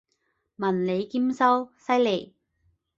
[0.55, 2.33] 文理兼修，犀利！